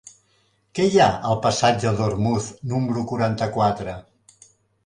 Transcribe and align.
Què 0.77 0.85
hi 0.87 0.95
ha 1.03 1.09
al 1.33 1.37
passatge 1.43 1.93
d'Ormuz 1.99 2.47
número 2.73 3.07
quaranta-quatre? 3.13 3.95